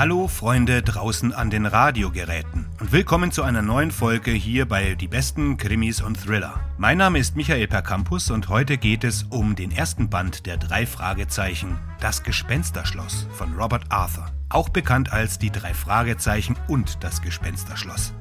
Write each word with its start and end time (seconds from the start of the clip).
Hallo 0.00 0.28
Freunde 0.28 0.80
draußen 0.80 1.34
an 1.34 1.50
den 1.50 1.66
Radiogeräten 1.66 2.64
und 2.80 2.90
willkommen 2.90 3.32
zu 3.32 3.42
einer 3.42 3.60
neuen 3.60 3.90
Folge 3.90 4.30
hier 4.30 4.64
bei 4.64 4.94
Die 4.94 5.08
besten 5.08 5.58
Krimis 5.58 6.00
und 6.00 6.18
Thriller. 6.18 6.58
Mein 6.78 6.96
Name 6.96 7.18
ist 7.18 7.36
Michael 7.36 7.68
Percampus 7.68 8.30
und 8.30 8.48
heute 8.48 8.78
geht 8.78 9.04
es 9.04 9.24
um 9.24 9.56
den 9.56 9.70
ersten 9.70 10.08
Band 10.08 10.46
der 10.46 10.56
drei 10.56 10.86
Fragezeichen 10.86 11.78
Das 12.00 12.22
Gespensterschloss 12.22 13.26
von 13.34 13.52
Robert 13.58 13.84
Arthur, 13.90 14.24
auch 14.48 14.70
bekannt 14.70 15.12
als 15.12 15.38
Die 15.38 15.50
drei 15.50 15.74
Fragezeichen 15.74 16.56
und 16.66 17.04
das 17.04 17.20
Gespensterschloss. 17.20 18.14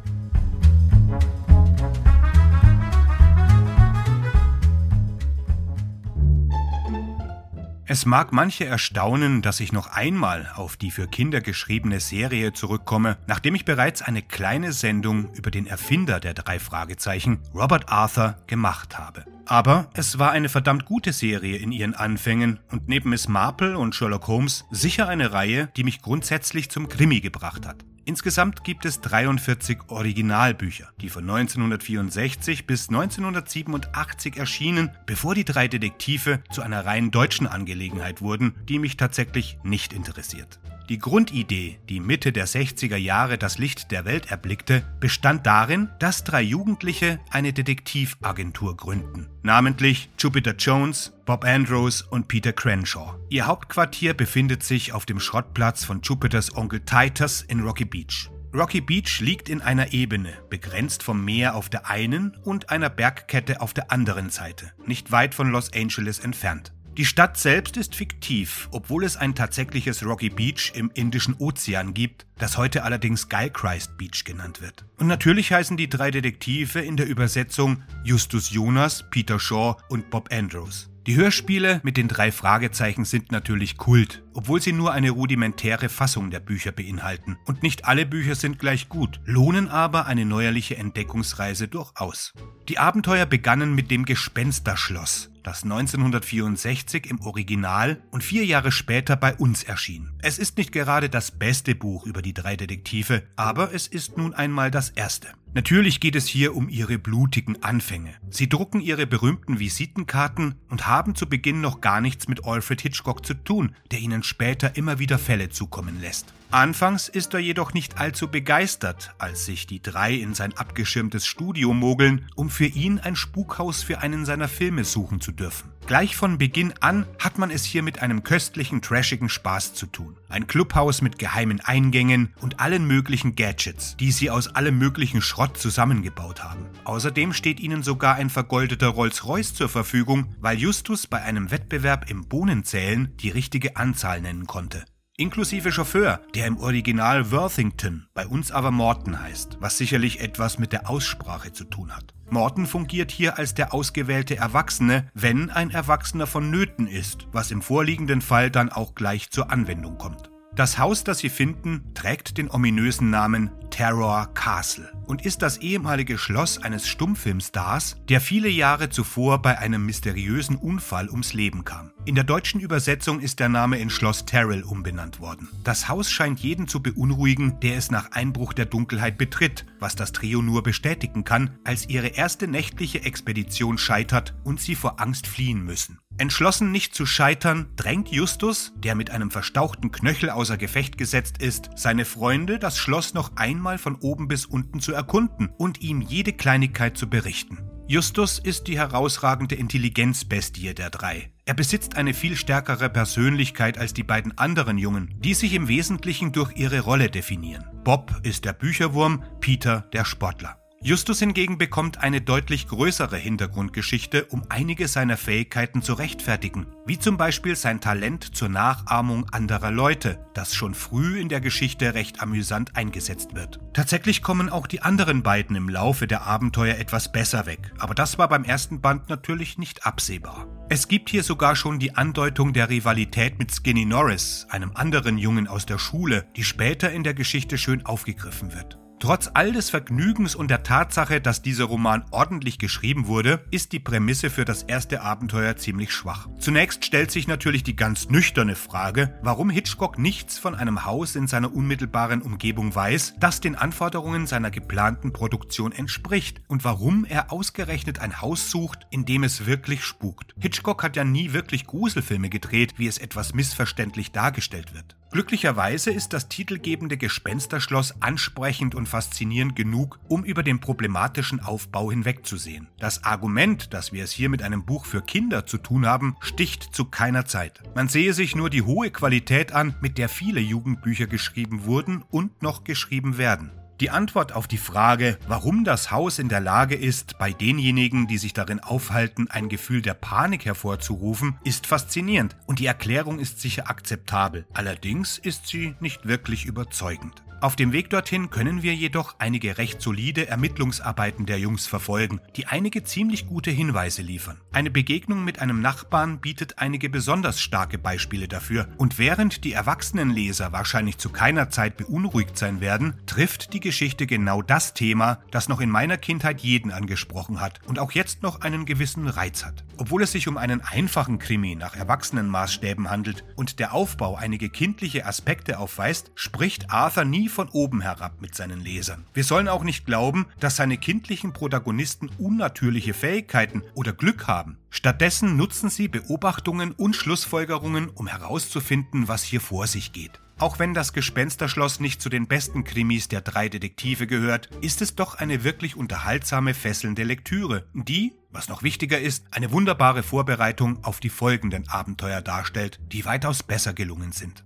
Es 7.91 8.05
mag 8.05 8.31
manche 8.31 8.67
erstaunen, 8.67 9.41
dass 9.41 9.59
ich 9.59 9.71
noch 9.71 9.88
einmal 9.88 10.52
auf 10.53 10.77
die 10.77 10.91
für 10.91 11.07
Kinder 11.07 11.41
geschriebene 11.41 11.99
Serie 11.99 12.53
zurückkomme, 12.53 13.17
nachdem 13.25 13.55
ich 13.55 13.65
bereits 13.65 14.03
eine 14.03 14.21
kleine 14.21 14.73
Sendung 14.73 15.34
über 15.34 15.49
den 15.49 15.65
Erfinder 15.65 16.20
der 16.20 16.35
drei 16.35 16.59
Fragezeichen, 16.59 17.39
Robert 17.55 17.89
Arthur, 17.89 18.38
gemacht 18.45 18.99
habe. 18.99 19.25
Aber 19.48 19.89
es 19.95 20.20
war 20.20 20.29
eine 20.29 20.49
verdammt 20.49 20.85
gute 20.85 21.13
Serie 21.13 21.57
in 21.57 21.71
ihren 21.71 21.95
Anfängen 21.95 22.59
und 22.70 22.88
neben 22.88 23.09
Miss 23.09 23.27
Marple 23.27 23.75
und 23.75 23.95
Sherlock 23.95 24.27
Holmes 24.27 24.65
sicher 24.70 25.07
eine 25.07 25.34
Reihe, 25.34 25.71
die 25.76 25.84
mich 25.84 26.03
grundsätzlich 26.03 26.70
zum 26.70 26.90
Krimi 26.90 27.21
gebracht 27.21 27.65
hat. 27.65 27.84
Insgesamt 28.09 28.63
gibt 28.63 28.86
es 28.86 29.02
43 29.02 29.81
Originalbücher, 29.90 30.90
die 30.99 31.09
von 31.09 31.30
1964 31.30 32.66
bis 32.66 32.90
1987 32.90 34.35
erschienen, 34.35 34.90
bevor 35.05 35.35
die 35.35 35.45
drei 35.45 35.68
Detektive 35.68 36.41
zu 36.49 36.63
einer 36.63 36.88
rein 36.88 37.12
deutschen 37.12 37.45
Angelegenheit 37.45 38.23
wurden, 38.23 38.55
die 38.68 38.80
mich 38.80 38.98
tatsächlich 38.98 39.60
nicht 39.62 39.93
interessiert. 39.93 40.60
Die 40.90 40.98
Grundidee, 40.98 41.77
die 41.87 41.99
Mitte 41.99 42.32
der 42.32 42.48
60er 42.48 42.95
Jahre 42.95 43.37
das 43.37 43.59
Licht 43.59 43.91
der 43.91 44.05
Welt 44.05 44.32
erblickte, 44.32 44.84
bestand 44.99 45.46
darin, 45.46 45.90
dass 45.99 46.23
drei 46.23 46.41
Jugendliche 46.41 47.20
eine 47.29 47.54
Detektivagentur 47.54 48.76
gründen, 48.76 49.27
namentlich 49.43 50.09
Jupiter 50.18 50.55
Jones, 50.57 51.13
Bob 51.27 51.46
Andrews 51.46 52.01
und 52.01 52.27
Peter 52.27 52.54
Crenshaw. 52.54 53.20
Ihr 53.29 53.46
Hauptquartier 53.46 54.15
befindet 54.15 54.63
sich 54.63 54.91
auf 54.91 55.05
dem 55.05 55.20
Schrottplatz 55.20 55.85
von 55.85 56.01
Jupiters 56.01 56.57
Onkel 56.57 56.79
Titus 56.79 57.43
in 57.43 57.59
Rocky 57.59 57.85
Beach. 57.85 58.31
Rocky 58.51 58.81
Beach 58.81 59.20
liegt 59.20 59.48
in 59.48 59.62
einer 59.62 59.93
Ebene, 59.93 60.34
begrenzt 60.49 61.03
vom 61.03 61.24
Meer 61.24 61.53
auf 61.53 61.70
der 61.70 61.87
einen 61.87 62.35
und 62.43 62.71
einer 62.71 62.90
Bergkette 62.90 63.62
auf 63.62 63.76
der 63.76 63.91
anderen 63.91 64.31
Seite, 64.31 64.72
nicht 64.88 65.12
weit 65.12 65.35
von 65.35 65.51
Los 65.51 65.72
Angeles 65.72 66.18
entfernt. 66.18 66.74
Die 67.00 67.06
Stadt 67.06 67.38
selbst 67.38 67.78
ist 67.78 67.96
fiktiv, 67.96 68.68
obwohl 68.72 69.06
es 69.06 69.16
ein 69.16 69.34
tatsächliches 69.34 70.06
Rocky 70.06 70.30
Beach 70.30 70.74
im 70.75 70.92
Indischen 70.94 71.34
Ozean 71.40 71.94
gibt, 71.94 72.25
das 72.40 72.58
heute 72.58 72.84
allerdings 72.84 73.30
Guy 73.30 73.50
Beach 73.97 74.25
genannt 74.25 74.59
wird. 74.59 74.84
Und 74.97 75.08
natürlich 75.08 75.53
heißen 75.53 75.78
die 75.78 75.88
drei 75.88 76.12
Detektive 76.12 76.81
in 76.81 76.97
der 76.97 77.08
Übersetzung 77.08 77.84
Justus 78.03 78.52
Jonas, 78.52 79.06
Peter 79.12 79.40
Shaw 79.40 79.78
und 79.88 80.09
Bob 80.09 80.28
Andrews. 80.34 80.90
Die 81.09 81.16
Hörspiele 81.16 81.81
mit 81.81 81.97
den 81.97 82.07
drei 82.07 82.31
Fragezeichen 82.31 83.03
sind 83.03 83.31
natürlich 83.31 83.78
Kult, 83.78 84.22
obwohl 84.35 84.62
sie 84.62 84.74
nur 84.74 84.91
eine 84.91 85.09
rudimentäre 85.09 85.90
Fassung 85.90 86.29
der 86.29 86.40
Bücher 86.40 86.72
beinhalten. 86.72 87.35
Und 87.47 87.63
nicht 87.63 87.85
alle 87.85 88.06
Bücher 88.06 88.35
sind 88.35 88.59
gleich 88.59 88.90
gut, 88.90 89.19
lohnen 89.25 89.69
aber 89.69 90.06
eine 90.06 90.24
neuerliche 90.24 90.78
Entdeckungsreise 90.78 91.68
durchaus. 91.68 92.35
Die 92.68 92.78
Abenteuer 92.78 93.25
begannen 93.25 93.74
mit 93.74 93.90
dem 93.90 94.06
Gespensterschloss, 94.06 95.31
das 95.41 95.63
1964 95.63 97.09
im 97.09 97.19
Original 97.22 98.03
und 98.12 98.24
vier 98.24 98.46
Jahre 98.46 98.72
später 98.72 99.16
bei 99.16 99.34
uns 99.34 99.63
erschien. 99.63 100.12
Es 100.22 100.38
ist 100.38 100.59
nicht 100.59 100.72
gerade 100.72 101.09
das 101.09 101.31
beste 101.31 101.74
Buch 101.74 102.06
über 102.06 102.22
die 102.22 102.35
drei 102.35 102.56
Detektive, 102.56 103.24
aber 103.36 103.74
es 103.74 103.88
ist 103.88 104.16
nun 104.16 104.36
einmal 104.36 104.70
das 104.70 104.91
erste. 104.91 105.30
Natürlich 105.54 106.00
geht 106.00 106.16
es 106.16 106.28
hier 106.28 106.56
um 106.56 106.70
ihre 106.70 107.00
blutigen 107.00 107.64
Anfänge. 107.64 108.14
Sie 108.30 108.48
drucken 108.48 108.82
ihre 108.82 109.08
berühmten 109.08 109.60
Visitenkarten 109.60 110.56
und 110.70 110.86
haben 110.86 111.16
zu 111.16 111.28
Beginn 111.28 111.60
noch 111.60 111.82
gar 111.82 112.02
nichts 112.02 112.28
mit 112.28 112.46
Alfred 112.46 112.82
Hitchcock 112.82 113.26
zu 113.26 113.34
tun, 113.34 113.76
der 113.92 114.00
ihnen 114.00 114.22
später 114.22 114.76
immer 114.76 115.00
wieder 115.00 115.18
Fälle 115.18 115.50
zukommen 115.50 116.00
lässt. 116.02 116.34
Anfangs 116.52 117.10
ist 117.10 117.36
er 117.36 117.40
jedoch 117.40 117.76
nicht 117.76 118.00
allzu 118.00 118.28
begeistert, 118.28 119.14
als 119.20 119.46
sich 119.46 119.68
die 119.68 119.84
drei 119.84 120.16
in 120.16 120.34
sein 120.34 120.58
abgeschirmtes 120.58 121.28
Studio 121.28 121.74
mogeln, 121.74 122.26
um 122.36 122.50
für 122.50 122.66
ihn 122.66 122.98
ein 122.98 123.16
Spukhaus 123.16 123.84
für 123.84 124.00
einen 124.00 124.26
seiner 124.26 124.48
Filme 124.48 124.84
suchen 124.84 125.22
zu 125.22 125.32
dürfen. 125.32 125.72
Gleich 125.86 126.16
von 126.16 126.40
Beginn 126.40 126.74
an 126.80 127.06
hat 127.20 127.38
man 127.38 127.52
es 127.52 127.64
hier 127.66 127.84
mit 127.84 128.02
einem 128.02 128.24
köstlichen, 128.24 128.82
trashigen 128.82 129.30
Spaß 129.30 129.76
zu 129.76 129.86
tun. 129.86 130.18
Ein 130.28 130.48
Clubhaus 130.48 131.04
mit 131.04 131.20
geheimen 131.20 131.62
Eingängen 131.62 132.34
und 132.42 132.59
allen 132.59 132.86
möglichen 132.86 133.36
Gadgets, 133.36 133.96
die 133.98 134.12
sie 134.12 134.32
aus 134.32 134.48
allem 134.48 134.80
möglichen 134.80 135.22
Schrott 135.22 135.56
zusammengebaut 135.56 136.44
haben. 136.44 136.66
Außerdem 136.84 137.32
steht 137.34 137.59
ihnen 137.59 137.84
sogar 137.84 138.16
ein 138.16 138.32
vergoldeter 138.32 138.88
Rolls-Royce 138.88 139.54
zur 139.54 139.70
Verfügung, 139.70 140.34
weil 140.40 140.58
Justus 140.58 141.06
bei 141.06 141.22
einem 141.22 141.52
Wettbewerb 141.52 142.09
im 142.09 142.28
Bohnenzählen 142.28 143.16
die 143.18 143.30
richtige 143.30 143.76
Anzahl 143.76 144.22
nennen 144.22 144.48
konnte 144.48 144.86
inklusive 145.19 145.72
Chauffeur, 145.72 146.22
der 146.34 146.47
im 146.47 146.57
Original 146.57 147.31
Worthington, 147.31 148.07
bei 148.13 148.25
uns 148.25 148.52
aber 148.52 148.72
Morton 148.72 149.22
heißt, 149.22 149.57
was 149.59 149.78
sicherlich 149.78 150.22
etwas 150.22 150.57
mit 150.59 150.72
der 150.72 150.90
Aussprache 150.90 151.52
zu 151.52 151.66
tun 151.66 151.96
hat. 151.96 152.13
Morton 152.30 152.66
fungiert 152.66 153.12
hier 153.12 153.38
als 153.38 153.53
der 153.53 153.74
ausgewählte 153.74 154.38
Erwachsene, 154.38 155.09
wenn 155.13 155.50
ein 155.50 155.72
Erwachsener 155.72 156.28
vonnöten 156.28 156.88
ist, 156.88 157.28
was 157.31 157.52
im 157.52 157.62
vorliegenden 157.62 158.22
Fall 158.22 158.50
dann 158.50 158.69
auch 158.69 158.96
gleich 158.96 159.29
zur 159.29 159.52
Anwendung 159.52 159.97
kommt. 159.97 160.29
Das 160.59 160.78
Haus, 160.78 161.06
das 161.06 161.20
Sie 161.20 161.30
finden, 161.30 161.86
trägt 161.94 162.38
den 162.38 162.52
ominösen 162.52 163.09
Namen 163.09 163.50
Terror 163.70 164.28
Castle 164.34 164.92
und 165.08 165.25
ist 165.25 165.42
das 165.42 165.59
ehemalige 165.59 166.18
Schloss 166.18 166.58
eines 166.58 166.86
Stummfilmstars, 166.86 167.96
der 168.09 168.20
viele 168.20 168.50
Jahre 168.50 168.90
zuvor 168.90 169.42
bei 169.42 169.58
einem 169.58 169.86
mysteriösen 169.86 170.58
Unfall 170.58 171.08
ums 171.08 171.31
Leben 171.31 171.64
kam. 171.64 171.94
In 172.03 172.16
der 172.16 172.25
deutschen 172.25 172.59
Übersetzung 172.59 173.22
ist 173.22 173.40
der 173.40 173.47
Name 173.47 173.80
in 173.80 173.90
Schloss 173.90 174.25
Terrell 174.25 174.64
umbenannt 174.64 175.22
worden. 175.22 175.47
Das 175.64 175.88
Haus 175.88 176.12
scheint 176.12 176.42
jeden 176.42 176.68
zu 176.68 176.84
beunruhigen, 176.84 177.62
der 177.62 177.78
es 177.78 177.90
nach 177.90 178.12
Einbruch 178.12 178.52
der 178.52 178.66
Dunkelheit 178.66 179.18
betritt, 179.18 179.66
was 179.80 179.96
das 179.96 180.12
Trio 180.12 180.41
nur 180.41 180.62
bestätigen 180.62 181.24
kann, 181.24 181.52
als 181.64 181.88
ihre 181.88 182.08
erste 182.08 182.50
nächtliche 182.50 183.03
Expedition 183.03 183.78
scheitert 183.78 184.36
und 184.44 184.59
sie 184.59 184.76
vor 184.76 185.00
Angst 185.00 185.26
fliehen 185.26 185.64
müssen. 185.64 186.00
Entschlossen 186.19 186.72
nicht 186.74 186.94
zu 186.94 187.06
scheitern, 187.06 187.69
drängt 187.78 188.09
Justus, 188.09 188.74
der 188.75 188.94
mit 188.94 189.09
einem 189.09 189.31
verstauchten 189.31 189.91
Knöchel 189.91 190.30
außer 190.30 190.57
Gefecht 190.57 190.97
gesetzt 190.97 191.41
ist, 191.41 191.69
seine 191.75 192.03
Freunde, 192.03 192.59
das 192.59 192.78
Schloss 192.78 193.13
noch 193.13 193.38
einmal 193.38 193.78
von 193.78 193.96
oben 193.96 194.28
bis 194.28 194.46
unten 194.46 194.81
zu 194.81 194.91
erkunden 194.91 195.50
und 195.58 195.81
ihm 195.81 196.02
jede 196.02 196.34
Kleinigkeit 196.34 196.97
zu 196.97 197.09
berichten. 197.09 197.59
Justus 197.88 198.38
ist 198.38 198.68
die 198.68 198.78
herausragende 198.78 199.56
Intelligenzbestie 199.56 200.74
der 200.74 200.90
drei. 200.90 201.31
Er 201.46 201.53
besitzt 201.53 201.96
eine 201.96 202.13
viel 202.13 202.35
stärkere 202.35 202.90
Persönlichkeit 202.90 203.78
als 203.78 203.94
die 203.94 204.03
beiden 204.03 204.38
anderen 204.38 204.78
Jungen, 204.78 205.16
die 205.19 205.34
sich 205.34 205.53
im 205.53 205.69
Wesentlichen 205.69 206.34
durch 206.34 206.56
ihre 206.56 206.81
Rolle 206.81 207.09
definieren. 207.09 207.66
Bob 207.85 208.13
ist 208.24 208.44
der 208.44 208.53
Bücherwurm, 208.53 209.24
Peter 209.40 209.88
der 209.94 210.03
Sportler. 210.03 210.59
Justus 210.81 211.19
hingegen 211.19 211.57
bekommt 211.57 211.97
eine 211.97 212.22
deutlich 212.22 212.69
größere 212.69 213.17
Hintergrundgeschichte, 213.17 214.23
um 214.28 214.44
einige 214.47 214.88
seiner 214.88 215.17
Fähigkeiten 215.17 215.81
zu 215.81 215.91
rechtfertigen, 215.91 216.67
wie 216.85 216.97
zum 216.97 217.17
Beispiel 217.17 217.57
sein 217.57 217.81
Talent 217.81 218.34
zur 218.34 218.47
Nachahmung 218.47 219.28
anderer 219.29 219.72
Leute, 219.72 220.25
das 220.34 220.56
schon 220.56 220.73
früh 220.73 221.19
in 221.19 221.28
der 221.28 221.41
Geschichte 221.41 221.95
recht 221.95 222.22
amüsant 222.22 222.78
eingesetzt 222.78 223.35
wird. 223.35 223.59
Tatsächlich 223.73 224.22
kommen 224.22 224.47
auch 224.47 224.67
die 224.67 224.81
anderen 224.81 225.22
beiden 225.22 225.57
im 225.57 225.67
Laufe 225.67 226.07
der 226.07 226.25
Abenteuer 226.25 226.78
etwas 226.78 227.11
besser 227.11 227.46
weg, 227.46 227.73
aber 227.78 227.94
das 227.94 228.17
war 228.17 228.29
beim 228.29 228.46
ersten 228.46 228.79
Band 228.79 229.09
natürlich 229.09 229.57
nicht 229.57 229.85
absehbar. 229.85 230.47
Es 230.70 230.87
gibt 230.87 231.09
hier 231.09 231.23
sogar 231.23 231.58
schon 231.58 231.79
die 231.79 231.97
Andeutung 231.97 232.53
der 232.53 232.70
Rivalität 232.70 233.37
mit 233.37 233.52
Skinny 233.53 233.84
Norris, 233.84 234.47
einem 234.49 234.72
anderen 234.75 235.17
Jungen 235.17 235.49
aus 235.49 235.66
der 235.66 235.78
Schule, 235.78 236.25
die 236.37 236.46
später 236.46 236.90
in 236.90 237.03
der 237.03 237.16
Geschichte 237.16 237.58
schön 237.58 237.85
aufgegriffen 237.85 238.53
wird. 238.53 238.79
Trotz 238.99 239.31
all 239.34 239.53
des 239.53 239.69
Vergnügens 239.69 240.35
und 240.35 240.51
der 240.51 240.63
Tatsache, 240.63 241.22
dass 241.22 241.41
dieser 241.41 241.63
Roman 241.63 242.03
ordentlich 242.11 242.59
geschrieben 242.59 243.07
wurde, 243.07 243.46
ist 243.49 243.72
die 243.72 243.79
Prämisse 243.79 244.29
für 244.29 244.43
das 244.43 244.63
erste 244.63 245.01
Abenteuer 245.01 245.55
ziemlich 245.55 245.93
schwach. 245.93 246.28
Zunächst 246.37 246.84
stellt 246.84 247.09
sich 247.09 247.25
natürlich 247.25 247.63
die 247.63 247.78
ganz 247.78 248.09
nüchterne 248.09 248.55
Frage, 248.55 249.17
warum 249.23 249.49
Hitchcock 249.49 249.97
nichts 249.97 250.37
von 250.37 250.53
einem 250.53 250.84
Haus 250.84 251.16
in 251.16 251.28
seiner 251.28 251.55
unmittelbaren 251.55 252.22
Umgebung 252.22 252.75
weiß, 252.75 253.16
das 253.19 253.40
den 253.40 253.55
Anforderungen 253.55 254.28
seiner 254.28 254.51
geplanten 254.51 255.13
Produktion 255.13 255.72
entspricht 255.72 256.41
und 256.49 256.65
warum 256.65 257.05
er 257.05 257.31
ausgerechnet 257.31 257.99
ein 257.99 258.21
Haus 258.21 258.51
sucht, 258.51 258.85
in 258.91 259.05
dem 259.05 259.23
es 259.23 259.45
wirklich 259.45 259.85
spukt. 259.85 260.35
Hitchcock 260.37 260.83
hat 260.83 260.97
ja 260.97 261.05
nie 261.05 261.31
wirklich 261.31 261.65
Gruselfilme 261.65 262.29
gedreht, 262.29 262.73
wie 262.75 262.87
es 262.87 262.97
etwas 262.97 263.33
missverständlich 263.33 264.11
dargestellt 264.11 264.73
wird. 264.73 264.98
Glücklicherweise 265.11 265.89
ist 265.89 266.13
das 266.13 266.29
titelgebende 266.29 266.95
Gespensterschloss 266.95 267.95
ansprechend 268.00 268.75
und 268.75 268.88
faszinierend 268.88 269.56
genug, 269.56 270.00
um 270.07 270.23
über 270.23 270.44
den 270.44 270.59
problematischen 270.59 271.39
Aufbau 271.39 271.89
hinwegzusehen. 271.89 272.67
Das 272.77 273.03
Argument, 273.03 273.73
dass 273.73 273.91
wir 273.91 274.03
es 274.03 274.11
hier 274.11 274.29
mit 274.29 274.44
einem 274.44 274.65
Buch 274.65 274.85
für 274.85 275.01
Kinder 275.01 275.47
zu 275.47 275.57
tun 275.57 275.88
haben, 275.88 276.15
sticht 276.19 276.75
zu 276.75 276.85
keiner 276.85 277.25
Zeit. 277.25 277.63
Man 277.73 277.88
sehe 277.88 278.13
sich 278.13 278.35
nur 278.35 278.51
die 278.51 278.61
hohe 278.61 278.91
Qualität 278.91 279.51
an, 279.51 279.75
mit 279.81 279.97
der 279.97 280.09
viele 280.09 280.41
Jugendbücher 280.41 281.07
geschrieben 281.07 281.65
wurden 281.65 282.03
und 282.11 282.44
noch 282.44 282.63
geschrieben 282.63 283.17
werden. 283.17 283.51
Die 283.79 283.91
Antwort 283.91 284.33
auf 284.33 284.45
die 284.45 284.57
Frage, 284.57 285.17
warum 285.25 285.63
das 285.63 285.89
Haus 285.89 286.19
in 286.19 286.27
der 286.27 286.41
Lage 286.41 286.75
ist, 286.75 287.17
bei 287.17 287.31
denjenigen, 287.31 288.07
die 288.07 288.17
sich 288.17 288.33
darin 288.33 288.59
aufhalten, 288.59 289.29
ein 289.29 289.47
Gefühl 289.47 289.81
der 289.81 289.93
Panik 289.93 290.43
hervorzurufen, 290.43 291.37
ist 291.45 291.65
faszinierend 291.65 292.35
und 292.45 292.59
die 292.59 292.65
Erklärung 292.65 293.19
ist 293.19 293.39
sicher 293.39 293.69
akzeptabel. 293.69 294.45
Allerdings 294.53 295.17
ist 295.17 295.47
sie 295.47 295.75
nicht 295.79 296.05
wirklich 296.05 296.43
überzeugend. 296.45 297.23
Auf 297.41 297.56
dem 297.56 297.71
Weg 297.71 297.89
dorthin 297.89 298.30
können 298.30 298.63
wir 298.63 298.75
jedoch 298.75 299.15
einige 299.18 299.57
recht 299.57 299.81
solide 299.81 300.27
Ermittlungsarbeiten 300.27 301.25
der 301.25 301.39
Jungs 301.39 301.68
verfolgen, 301.68 302.19
die 302.36 302.47
einige 302.47 302.83
ziemlich 302.83 303.27
gute 303.27 303.50
Hinweise 303.50 304.01
liefern. 304.01 304.41
Eine 304.51 304.69
Begegnung 304.69 305.24
mit 305.24 305.39
einem 305.39 305.62
Nachbarn 305.62 306.19
bietet 306.19 306.57
einige 306.57 306.89
besonders 306.89 307.39
starke 307.39 307.77
Beispiele 307.77 308.27
dafür, 308.27 308.68
und 308.75 309.00
während 309.00 309.45
die 309.45 309.53
erwachsenen 309.53 310.09
Leser 310.09 310.51
wahrscheinlich 310.51 310.97
zu 310.97 311.12
keiner 311.12 311.50
Zeit 311.50 311.77
beunruhigt 311.77 312.38
sein 312.38 312.59
werden, 312.59 312.95
trifft 313.06 313.53
die 313.53 313.62
Geschichte 313.62 314.06
genau 314.06 314.42
das 314.42 314.74
Thema, 314.74 315.19
das 315.31 315.47
noch 315.47 315.62
in 315.62 315.69
meiner 315.69 315.97
Kindheit 315.97 316.42
jeden 316.42 316.71
angesprochen 316.74 317.39
hat 317.39 317.62
und 317.68 317.80
auch 317.80 317.94
jetzt 317.94 318.21
noch 318.21 318.42
einen 318.42 318.65
gewissen 318.65 319.07
Reiz 319.07 319.45
hat. 319.45 319.63
Obwohl 319.77 320.03
es 320.03 320.12
sich 320.12 320.27
um 320.27 320.35
einen 320.35 320.59
einfachen 320.59 321.19
Krimi 321.19 321.56
nach 321.56 321.77
Erwachsenenmaßstäben 321.77 322.89
handelt 322.89 323.24
und 323.38 323.59
der 323.59 323.74
Aufbau 323.74 324.15
einige 324.15 324.50
kindliche 324.50 325.06
Aspekte 325.06 325.57
aufweist, 325.57 326.12
spricht 326.15 326.69
Arthur 326.69 327.06
von 327.29 327.49
oben 327.49 327.81
herab 327.81 328.21
mit 328.21 328.35
seinen 328.35 328.59
Lesern. 328.59 329.05
Wir 329.13 329.23
sollen 329.23 329.47
auch 329.47 329.63
nicht 329.63 329.85
glauben, 329.85 330.25
dass 330.39 330.57
seine 330.57 330.77
kindlichen 330.77 331.33
Protagonisten 331.33 332.09
unnatürliche 332.17 332.93
Fähigkeiten 332.93 333.63
oder 333.73 333.93
Glück 333.93 334.27
haben. 334.27 334.57
Stattdessen 334.69 335.37
nutzen 335.37 335.69
sie 335.69 335.87
Beobachtungen 335.87 336.71
und 336.73 336.95
Schlussfolgerungen, 336.95 337.89
um 337.89 338.07
herauszufinden, 338.07 339.07
was 339.07 339.23
hier 339.23 339.41
vor 339.41 339.67
sich 339.67 339.93
geht. 339.93 340.19
Auch 340.39 340.57
wenn 340.57 340.73
das 340.73 340.93
Gespensterschloss 340.93 341.81
nicht 341.81 342.01
zu 342.01 342.07
den 342.07 342.27
besten 342.27 342.63
Krimis 342.63 343.09
der 343.09 343.19
drei 343.19 343.49
Detektive 343.49 344.07
gehört, 344.07 344.49
ist 344.61 344.81
es 344.81 344.95
doch 344.95 345.15
eine 345.15 345.43
wirklich 345.43 345.75
unterhaltsame, 345.75 346.53
fesselnde 346.53 347.03
Lektüre, 347.03 347.65
die, 347.73 348.13
was 348.31 348.47
noch 348.47 348.63
wichtiger 348.63 349.01
ist, 349.01 349.25
eine 349.31 349.51
wunderbare 349.51 350.01
Vorbereitung 350.01 350.81
auf 350.85 351.01
die 351.01 351.09
folgenden 351.09 351.67
Abenteuer 351.67 352.21
darstellt, 352.21 352.79
die 352.89 353.03
weitaus 353.03 353.43
besser 353.43 353.73
gelungen 353.73 354.13
sind. 354.13 354.45